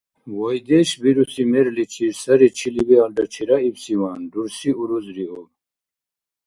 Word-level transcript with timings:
Вайдеш 0.37 0.89
бируси 1.03 1.43
мерличир 1.53 2.13
сари 2.23 2.49
чили-биалра 2.57 3.25
чераибсиван, 3.33 4.21
рурси 4.33 4.69
урузриуб. 4.81 5.49